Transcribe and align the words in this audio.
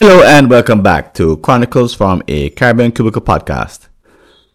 Hello 0.00 0.24
and 0.24 0.50
welcome 0.50 0.82
back 0.82 1.14
to 1.14 1.36
Chronicles 1.36 1.94
from 1.94 2.24
a 2.26 2.50
Caribbean 2.50 2.90
Cubicle 2.90 3.22
podcast. 3.22 3.86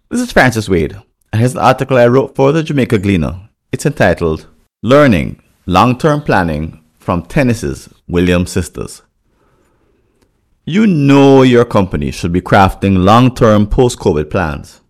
This 0.10 0.20
is 0.20 0.34
Francis 0.34 0.68
Wade, 0.68 1.02
and 1.32 1.40
here's 1.40 1.54
an 1.54 1.60
article 1.60 1.98
I 1.98 2.08
wrote 2.08 2.36
for 2.36 2.52
the 2.52 2.64
Jamaica 2.64 3.00
Gleaner. 3.00 3.50
It's 3.72 3.86
entitled 3.86 4.48
Learning 4.84 5.42
Long 5.66 5.98
Term 5.98 6.22
Planning 6.22 6.84
from 7.00 7.24
Tennis's 7.24 7.88
Williams 8.10 8.52
Sisters. 8.52 9.04
You 10.66 10.86
know 10.86 11.44
your 11.44 11.64
company 11.64 12.12
should 12.12 12.34
be 12.34 12.42
crafting 12.42 13.06
long 13.06 13.34
term 13.34 13.68
post 13.68 14.00
COVID 14.00 14.30
plans. 14.30 14.82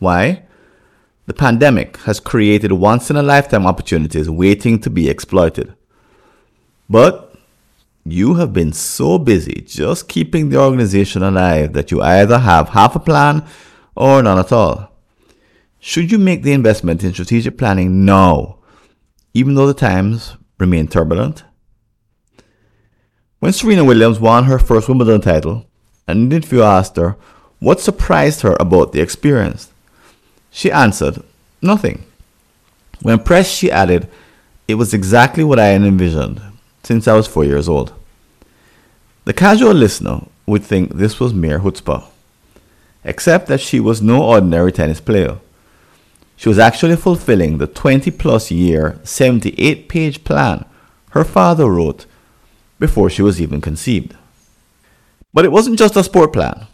Why? 0.00 0.42
The 1.26 1.34
pandemic 1.34 1.98
has 1.98 2.18
created 2.18 2.72
once 2.72 3.10
in 3.10 3.16
a 3.16 3.22
lifetime 3.22 3.64
opportunities 3.64 4.28
waiting 4.28 4.80
to 4.80 4.90
be 4.90 5.08
exploited. 5.08 5.74
But 6.88 7.25
you 8.12 8.34
have 8.34 8.52
been 8.52 8.72
so 8.72 9.18
busy 9.18 9.64
just 9.66 10.08
keeping 10.08 10.48
the 10.48 10.60
organization 10.60 11.22
alive 11.22 11.72
that 11.72 11.90
you 11.90 12.00
either 12.00 12.38
have 12.38 12.68
half 12.68 12.94
a 12.94 13.00
plan 13.00 13.44
or 13.96 14.22
none 14.22 14.38
at 14.38 14.52
all. 14.52 14.92
Should 15.80 16.12
you 16.12 16.18
make 16.18 16.42
the 16.42 16.52
investment 16.52 17.02
in 17.02 17.12
strategic 17.12 17.58
planning 17.58 18.04
now, 18.04 18.58
even 19.34 19.54
though 19.54 19.66
the 19.66 19.74
times 19.74 20.36
remain 20.58 20.86
turbulent? 20.86 21.44
When 23.40 23.52
Serena 23.52 23.84
Williams 23.84 24.20
won 24.20 24.44
her 24.44 24.58
first 24.58 24.88
Wimbledon 24.88 25.20
title, 25.20 25.66
an 26.06 26.30
interviewer 26.32 26.64
asked 26.64 26.96
her 26.96 27.16
what 27.58 27.80
surprised 27.80 28.42
her 28.42 28.56
about 28.60 28.92
the 28.92 29.00
experience. 29.00 29.72
She 30.50 30.70
answered, 30.70 31.22
Nothing. 31.60 32.04
When 33.02 33.18
pressed, 33.18 33.52
she 33.52 33.70
added, 33.70 34.08
It 34.68 34.76
was 34.76 34.94
exactly 34.94 35.42
what 35.42 35.58
I 35.58 35.66
had 35.66 35.82
envisioned 35.82 36.40
since 36.86 37.08
I 37.08 37.14
was 37.14 37.26
four 37.26 37.44
years 37.44 37.68
old. 37.68 37.92
The 39.24 39.32
casual 39.32 39.74
listener 39.74 40.20
would 40.46 40.62
think 40.62 40.92
this 40.92 41.18
was 41.18 41.34
mere 41.34 41.58
chutzpah, 41.58 42.04
except 43.02 43.48
that 43.48 43.60
she 43.60 43.80
was 43.80 44.00
no 44.00 44.22
ordinary 44.22 44.70
tennis 44.70 45.00
player. 45.00 45.38
She 46.36 46.48
was 46.48 46.60
actually 46.60 46.94
fulfilling 46.94 47.58
the 47.58 47.66
20 47.66 48.12
plus 48.12 48.52
year, 48.52 49.00
78 49.02 49.88
page 49.88 50.22
plan 50.22 50.64
her 51.10 51.24
father 51.24 51.68
wrote 51.68 52.06
before 52.78 53.10
she 53.10 53.22
was 53.22 53.40
even 53.40 53.60
conceived. 53.60 54.14
But 55.34 55.44
it 55.44 55.50
wasn't 55.50 55.80
just 55.80 55.96
a 55.96 56.04
sport 56.04 56.32
plan. 56.32 56.68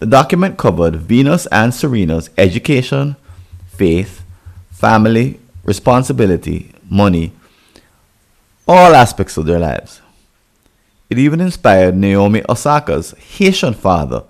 The 0.00 0.06
document 0.06 0.58
covered 0.58 0.96
Venus 0.96 1.46
and 1.52 1.72
Serena's 1.72 2.30
education, 2.36 3.14
faith, 3.68 4.24
family, 4.72 5.38
responsibility, 5.62 6.72
money, 6.88 7.32
all 8.70 8.94
aspects 8.94 9.36
of 9.36 9.46
their 9.46 9.58
lives. 9.58 10.00
It 11.10 11.18
even 11.18 11.40
inspired 11.40 11.96
Naomi 11.96 12.40
Osaka's 12.48 13.10
Haitian 13.18 13.74
father 13.74 14.22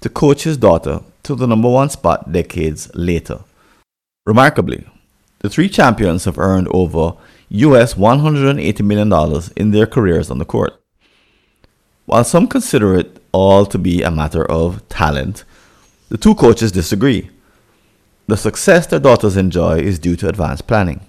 to 0.00 0.08
coach 0.08 0.44
his 0.44 0.56
daughter 0.56 1.02
to 1.24 1.34
the 1.34 1.46
number 1.46 1.68
one 1.68 1.90
spot 1.90 2.32
decades 2.32 2.90
later. 2.94 3.40
Remarkably, 4.24 4.86
the 5.40 5.50
three 5.50 5.68
champions 5.68 6.24
have 6.24 6.38
earned 6.38 6.68
over 6.70 7.18
US 7.50 7.92
$180 7.92 8.80
million 8.80 9.42
in 9.54 9.70
their 9.70 9.86
careers 9.86 10.30
on 10.30 10.38
the 10.38 10.46
court. 10.46 10.80
While 12.06 12.24
some 12.24 12.46
consider 12.46 12.94
it 12.94 13.22
all 13.32 13.66
to 13.66 13.76
be 13.76 14.00
a 14.00 14.10
matter 14.10 14.50
of 14.50 14.88
talent, 14.88 15.44
the 16.08 16.16
two 16.16 16.34
coaches 16.34 16.72
disagree. 16.72 17.28
The 18.28 18.38
success 18.38 18.86
their 18.86 18.98
daughters 18.98 19.36
enjoy 19.36 19.80
is 19.80 19.98
due 19.98 20.16
to 20.16 20.28
advanced 20.30 20.66
planning. 20.66 21.02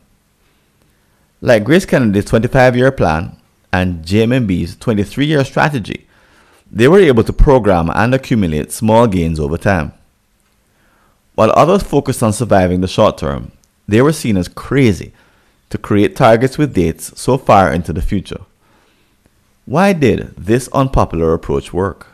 Like 1.42 1.64
Grace 1.64 1.86
Kennedy's 1.86 2.26
25 2.26 2.76
year 2.76 2.92
plan 2.92 3.38
and 3.72 4.06
JMB's 4.06 4.76
23 4.78 5.26
year 5.26 5.44
strategy, 5.44 6.08
they 6.72 6.88
were 6.88 7.00
able 7.00 7.24
to 7.24 7.34
program 7.34 7.90
and 7.94 8.14
accumulate 8.16 8.72
small 8.72 9.08
gains 9.08 9.40
over 9.40 9.58
time. 9.58 9.94
While 11.36 11.52
others 11.52 11.84
focused 11.84 12.24
on 12.24 12.34
surviving 12.34 12.82
the 12.82 12.88
short 12.88 13.18
term, 13.18 13.52
they 13.88 14.02
were 14.02 14.14
seen 14.14 14.38
as 14.38 14.48
crazy 14.48 15.12
to 15.70 15.78
create 15.78 16.16
targets 16.16 16.58
with 16.58 16.74
dates 16.74 17.20
so 17.20 17.38
far 17.38 17.72
into 17.72 17.92
the 17.92 18.02
future. 18.02 18.42
Why 19.66 19.94
did 19.94 20.36
this 20.38 20.70
unpopular 20.70 21.34
approach 21.34 21.74
work? 21.74 22.08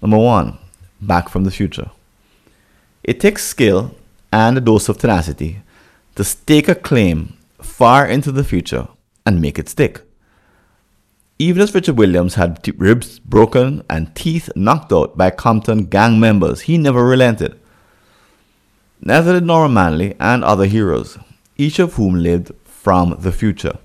Number 0.00 0.18
one, 0.18 0.58
back 1.00 1.28
from 1.28 1.44
the 1.44 1.50
future. 1.50 1.90
It 3.02 3.18
takes 3.18 3.44
skill 3.44 3.94
and 4.32 4.56
a 4.56 4.60
dose 4.60 4.88
of 4.88 4.98
tenacity 4.98 5.60
to 6.14 6.24
stake 6.24 6.68
a 6.68 6.74
claim 6.74 7.36
far 7.60 8.06
into 8.06 8.32
the 8.32 8.44
future 8.44 8.88
and 9.24 9.40
make 9.40 9.58
it 9.58 9.68
stick. 9.68 10.02
Even 11.38 11.60
as 11.60 11.74
Richard 11.74 11.98
Williams 11.98 12.36
had 12.36 12.66
ribs 12.80 13.18
broken 13.18 13.82
and 13.90 14.14
teeth 14.14 14.48
knocked 14.56 14.92
out 14.92 15.18
by 15.18 15.30
Compton 15.30 15.84
gang 15.84 16.18
members, 16.18 16.62
he 16.62 16.78
never 16.78 17.04
relented. 17.04 17.60
Neither 19.02 19.34
did 19.34 19.44
Norman 19.44 19.74
Manley 19.74 20.14
and 20.18 20.42
other 20.42 20.64
heroes, 20.64 21.18
each 21.58 21.78
of 21.78 21.94
whom 21.94 22.14
lived 22.14 22.52
from 22.64 23.16
the 23.18 23.32
future. 23.32 23.76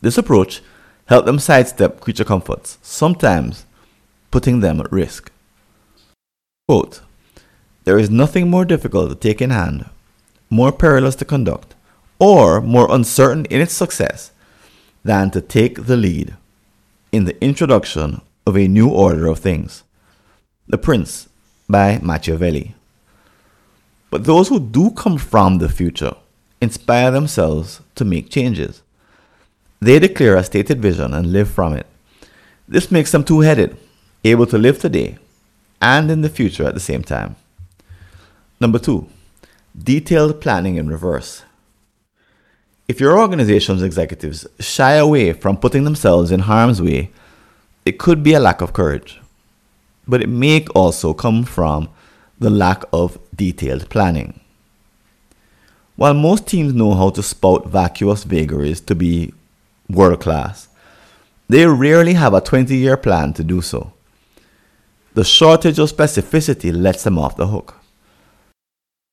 This 0.00 0.16
approach 0.16 0.62
helped 1.06 1.26
them 1.26 1.38
sidestep 1.38 2.00
creature 2.00 2.24
comforts, 2.24 2.78
sometimes 2.80 3.66
putting 4.30 4.60
them 4.60 4.80
at 4.80 4.90
risk. 4.90 5.30
Quote, 6.66 7.00
there 7.84 7.98
is 7.98 8.10
nothing 8.10 8.50
more 8.50 8.64
difficult 8.64 9.10
to 9.10 9.14
take 9.14 9.40
in 9.40 9.50
hand, 9.50 9.88
more 10.50 10.72
perilous 10.72 11.14
to 11.16 11.24
conduct, 11.24 11.75
or 12.18 12.60
more 12.60 12.92
uncertain 12.94 13.44
in 13.46 13.60
its 13.60 13.72
success 13.72 14.30
than 15.04 15.30
to 15.30 15.40
take 15.40 15.86
the 15.86 15.96
lead 15.96 16.34
in 17.12 17.24
the 17.24 17.42
introduction 17.44 18.20
of 18.46 18.56
a 18.56 18.68
new 18.68 18.88
order 18.88 19.26
of 19.26 19.38
things. 19.38 19.82
The 20.66 20.78
Prince 20.78 21.28
by 21.68 21.98
Machiavelli. 22.02 22.74
But 24.10 24.24
those 24.24 24.48
who 24.48 24.60
do 24.60 24.90
come 24.90 25.18
from 25.18 25.58
the 25.58 25.68
future 25.68 26.14
inspire 26.60 27.10
themselves 27.10 27.80
to 27.96 28.04
make 28.04 28.30
changes. 28.30 28.82
They 29.80 29.98
declare 29.98 30.36
a 30.36 30.44
stated 30.44 30.80
vision 30.80 31.12
and 31.12 31.32
live 31.32 31.50
from 31.50 31.74
it. 31.74 31.86
This 32.66 32.90
makes 32.90 33.12
them 33.12 33.24
two 33.24 33.40
headed, 33.40 33.76
able 34.24 34.46
to 34.46 34.58
live 34.58 34.78
today 34.78 35.18
and 35.80 36.10
in 36.10 36.22
the 36.22 36.28
future 36.28 36.66
at 36.66 36.74
the 36.74 36.80
same 36.80 37.02
time. 37.02 37.36
Number 38.60 38.78
two, 38.78 39.08
detailed 39.76 40.40
planning 40.40 40.76
in 40.76 40.88
reverse. 40.88 41.42
If 42.88 43.00
your 43.00 43.18
organization's 43.18 43.82
executives 43.82 44.46
shy 44.60 44.92
away 44.94 45.32
from 45.32 45.56
putting 45.56 45.82
themselves 45.82 46.30
in 46.30 46.40
harm's 46.40 46.80
way, 46.80 47.10
it 47.84 47.98
could 47.98 48.22
be 48.22 48.34
a 48.34 48.40
lack 48.40 48.60
of 48.60 48.72
courage. 48.72 49.20
But 50.06 50.22
it 50.22 50.28
may 50.28 50.64
also 50.68 51.12
come 51.12 51.42
from 51.42 51.88
the 52.38 52.50
lack 52.50 52.84
of 52.92 53.18
detailed 53.34 53.88
planning. 53.90 54.38
While 55.96 56.14
most 56.14 56.46
teams 56.46 56.74
know 56.74 56.94
how 56.94 57.10
to 57.10 57.22
spout 57.22 57.66
vacuous 57.66 58.22
vagaries 58.22 58.80
to 58.82 58.94
be 58.94 59.32
world 59.88 60.20
class, 60.20 60.68
they 61.48 61.66
rarely 61.66 62.12
have 62.12 62.34
a 62.34 62.40
20 62.40 62.76
year 62.76 62.96
plan 62.96 63.32
to 63.32 63.42
do 63.42 63.62
so. 63.62 63.92
The 65.14 65.24
shortage 65.24 65.78
of 65.80 65.90
specificity 65.90 66.72
lets 66.72 67.02
them 67.02 67.18
off 67.18 67.36
the 67.36 67.48
hook. 67.48 67.74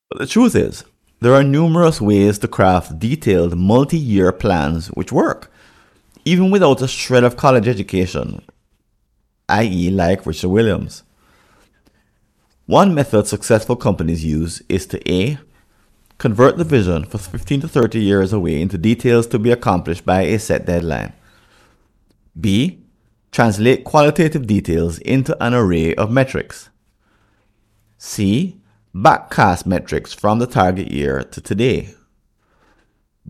But 0.10 0.20
the 0.20 0.28
truth 0.28 0.56
is, 0.56 0.84
there 1.24 1.34
are 1.34 1.44
numerous 1.44 2.02
ways 2.02 2.38
to 2.40 2.50
craft 2.50 3.00
detailed 3.00 3.58
multi 3.58 3.98
year 3.98 4.34
plans 4.34 4.88
which 4.88 5.10
work, 5.10 5.50
even 6.26 6.52
without 6.52 6.82
a 6.82 6.88
shred 6.88 7.24
of 7.24 7.38
college 7.38 7.66
education, 7.66 8.44
i.e., 9.48 9.90
like 9.90 10.26
Richard 10.26 10.50
Williams. 10.50 11.04
One 12.66 12.94
method 12.94 13.26
successful 13.26 13.78
companies 13.78 14.26
use 14.26 14.62
is 14.68 14.86
to 14.88 15.00
A. 15.10 15.38
Convert 16.18 16.58
the 16.58 16.66
vision 16.66 17.06
for 17.06 17.18
15 17.18 17.62
to 17.62 17.68
30 17.70 18.02
years 18.02 18.34
away 18.34 18.62
into 18.62 18.78
details 18.78 19.26
to 19.28 19.40
be 19.40 19.52
accomplished 19.52 20.06
by 20.06 20.24
a 20.24 20.38
set 20.38 20.66
deadline. 20.66 21.14
B. 22.38 22.80
Translate 23.32 23.86
qualitative 23.86 24.46
details 24.46 25.00
into 25.00 25.42
an 25.42 25.54
array 25.54 25.96
of 25.96 26.12
metrics. 26.12 26.70
C 27.98 28.60
backcast 28.96 29.66
metrics 29.66 30.14
from 30.14 30.38
the 30.38 30.46
target 30.46 30.92
year 30.92 31.24
to 31.24 31.42
today. 31.42 31.96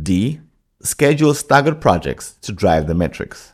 D. 0.01 0.41
Schedule 0.81 1.33
staggered 1.33 1.79
projects 1.79 2.33
to 2.41 2.51
drive 2.51 2.87
the 2.87 2.93
metrics. 2.93 3.53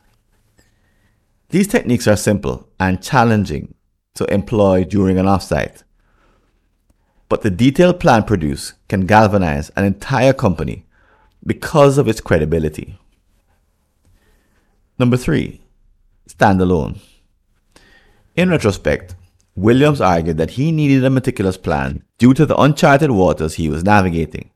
These 1.50 1.68
techniques 1.68 2.08
are 2.08 2.16
simple 2.16 2.68
and 2.80 3.04
challenging 3.04 3.76
to 4.16 4.26
employ 4.34 4.84
during 4.84 5.20
an 5.20 5.28
offsite, 5.28 5.84
but 7.28 7.44
the 7.44 7.52
detailed 7.52 8.00
plan 8.00 8.24
produced 8.24 8.74
can 8.88 9.06
galvanize 9.06 9.70
an 9.72 9.86
entire 9.86 10.34
company 10.34 10.86
because 11.46 12.00
of 12.00 12.08
its 12.08 12.22
credibility. 12.22 12.98
Number 14.98 15.16
three, 15.16 15.62
standalone. 16.28 17.00
In 18.36 18.50
retrospect, 18.50 19.16
Williams 19.60 20.00
argued 20.00 20.38
that 20.38 20.52
he 20.52 20.72
needed 20.72 21.04
a 21.04 21.10
meticulous 21.10 21.58
plan 21.58 22.02
due 22.18 22.34
to 22.34 22.46
the 22.46 22.56
uncharted 22.56 23.12
waters 23.12 23.56
he 23.56 23.68
was 23.68 23.84
navigating. 23.84 24.50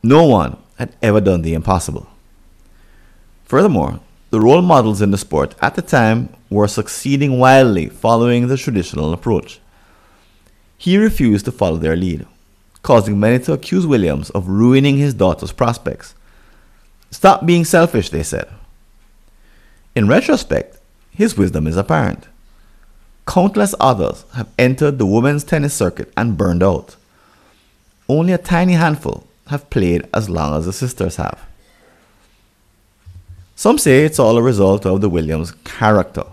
No 0.00 0.24
one 0.24 0.58
had 0.78 0.94
ever 1.02 1.20
done 1.20 1.42
the 1.42 1.54
impossible. 1.54 2.06
Furthermore, 3.44 3.98
the 4.30 4.40
role 4.40 4.62
models 4.62 5.02
in 5.02 5.10
the 5.10 5.18
sport 5.18 5.56
at 5.60 5.74
the 5.74 5.82
time 5.82 6.28
were 6.50 6.68
succeeding 6.68 7.40
wildly 7.40 7.88
following 7.88 8.46
the 8.46 8.56
traditional 8.56 9.12
approach. 9.12 9.60
He 10.78 10.98
refused 10.98 11.44
to 11.46 11.52
follow 11.52 11.78
their 11.78 11.96
lead, 11.96 12.26
causing 12.82 13.18
many 13.18 13.40
to 13.40 13.54
accuse 13.54 13.88
Williams 13.88 14.30
of 14.30 14.48
ruining 14.48 14.98
his 14.98 15.14
daughter's 15.14 15.52
prospects. 15.52 16.14
Stop 17.10 17.44
being 17.44 17.64
selfish, 17.64 18.10
they 18.10 18.22
said. 18.22 18.48
In 19.96 20.06
retrospect, 20.06 20.78
his 21.10 21.36
wisdom 21.36 21.66
is 21.66 21.76
apparent. 21.76 22.28
Countless 23.26 23.74
others 23.80 24.24
have 24.34 24.48
entered 24.58 24.98
the 24.98 25.06
women's 25.06 25.44
tennis 25.44 25.74
circuit 25.74 26.12
and 26.16 26.38
burned 26.38 26.62
out. 26.62 26.96
Only 28.08 28.32
a 28.32 28.38
tiny 28.38 28.74
handful 28.74 29.26
have 29.48 29.68
played 29.68 30.08
as 30.14 30.30
long 30.30 30.56
as 30.56 30.66
the 30.66 30.72
sisters 30.72 31.16
have. 31.16 31.44
Some 33.56 33.78
say 33.78 34.04
it's 34.04 34.18
all 34.18 34.36
a 34.36 34.42
result 34.42 34.86
of 34.86 35.00
the 35.00 35.08
Williams 35.08 35.52
character. 35.64 36.24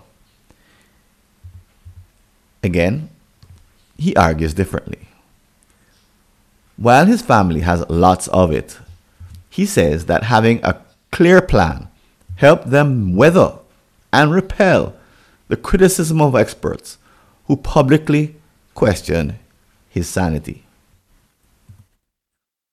Again, 2.62 3.08
he 3.96 4.14
argues 4.14 4.54
differently. 4.54 5.08
While 6.76 7.06
his 7.06 7.22
family 7.22 7.60
has 7.60 7.88
lots 7.88 8.28
of 8.28 8.52
it, 8.52 8.78
he 9.48 9.66
says 9.66 10.06
that 10.06 10.24
having 10.24 10.60
a 10.64 10.80
clear 11.12 11.40
plan 11.40 11.88
helped 12.36 12.70
them 12.70 13.14
weather 13.14 13.54
and 14.12 14.32
repel 14.32 14.94
the 15.54 15.60
criticism 15.60 16.20
of 16.20 16.34
experts 16.34 16.98
who 17.46 17.56
publicly 17.56 18.34
question 18.74 19.38
his 19.88 20.08
sanity. 20.08 20.64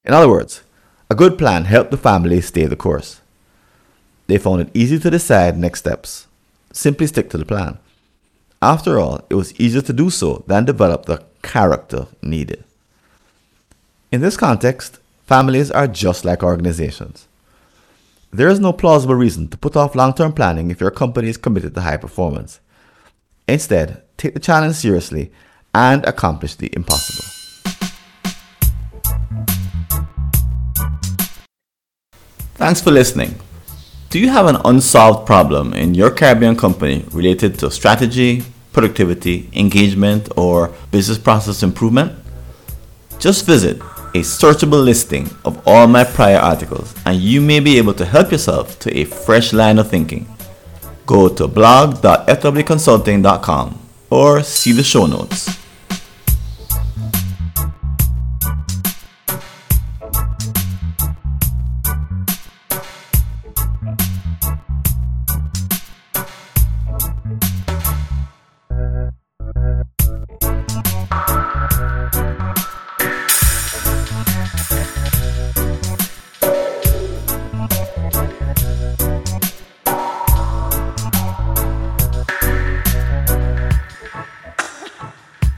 In 0.03 0.15
other 0.15 0.27
words, 0.27 0.63
a 1.07 1.13
good 1.13 1.37
plan 1.37 1.65
helped 1.65 1.91
the 1.91 2.05
family 2.09 2.41
stay 2.41 2.65
the 2.65 2.75
course. 2.75 3.21
They 4.25 4.39
found 4.39 4.61
it 4.61 4.71
easy 4.73 4.97
to 4.97 5.11
decide 5.11 5.59
next 5.59 5.81
steps. 5.81 6.25
Simply 6.73 7.05
stick 7.05 7.29
to 7.29 7.37
the 7.37 7.45
plan. 7.45 7.77
After 8.63 8.97
all, 8.97 9.21
it 9.29 9.35
was 9.35 9.53
easier 9.59 9.83
to 9.83 9.93
do 9.93 10.09
so 10.09 10.43
than 10.47 10.65
develop 10.65 11.05
the 11.05 11.23
character 11.43 12.07
needed. 12.23 12.63
In 14.11 14.21
this 14.21 14.37
context, 14.37 14.97
families 15.27 15.69
are 15.69 15.87
just 15.87 16.25
like 16.25 16.41
organizations. 16.41 17.27
There 18.31 18.49
is 18.49 18.59
no 18.59 18.73
plausible 18.73 19.13
reason 19.13 19.49
to 19.49 19.57
put 19.57 19.75
off 19.75 19.93
long 19.93 20.15
term 20.15 20.33
planning 20.33 20.71
if 20.71 20.81
your 20.81 20.89
company 20.89 21.29
is 21.29 21.37
committed 21.37 21.75
to 21.75 21.81
high 21.81 21.97
performance. 21.97 22.59
Instead, 23.47 24.03
take 24.17 24.33
the 24.33 24.39
challenge 24.39 24.75
seriously 24.75 25.31
and 25.73 26.05
accomplish 26.05 26.55
the 26.55 26.69
impossible. 26.75 27.25
Thanks 32.55 32.81
for 32.81 32.91
listening. 32.91 33.35
Do 34.09 34.19
you 34.19 34.29
have 34.29 34.45
an 34.45 34.57
unsolved 34.65 35.25
problem 35.25 35.73
in 35.73 35.93
your 35.93 36.11
Caribbean 36.11 36.55
company 36.55 37.05
related 37.11 37.57
to 37.59 37.71
strategy, 37.71 38.43
productivity, 38.73 39.49
engagement, 39.53 40.29
or 40.37 40.71
business 40.91 41.17
process 41.17 41.63
improvement? 41.63 42.11
Just 43.19 43.45
visit 43.45 43.79
a 44.13 44.21
searchable 44.21 44.83
listing 44.83 45.29
of 45.45 45.65
all 45.65 45.87
my 45.87 46.03
prior 46.03 46.37
articles 46.37 46.93
and 47.05 47.21
you 47.21 47.39
may 47.39 47.61
be 47.61 47.77
able 47.77 47.93
to 47.93 48.05
help 48.05 48.31
yourself 48.31 48.77
to 48.79 48.95
a 48.97 49.05
fresh 49.05 49.53
line 49.53 49.79
of 49.79 49.89
thinking. 49.89 50.27
Go 51.11 51.27
to 51.27 51.47
blog.fwconsulting.com 51.49 53.75
or 54.09 54.43
see 54.43 54.71
the 54.71 54.81
show 54.81 55.07
notes. 55.07 55.60